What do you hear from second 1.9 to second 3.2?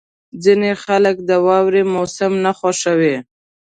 موسم نه خوښوي.